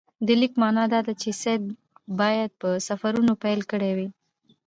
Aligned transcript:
د 0.25 0.29
لیک 0.41 0.53
معنی 0.61 0.83
دا 0.93 0.99
ده 1.07 1.13
چې 1.21 1.29
سید 1.41 1.63
باید 2.19 2.49
په 2.61 2.69
سفرونو 2.87 3.33
پیل 3.43 3.59
کړی 3.71 3.91
وي. 3.97 4.09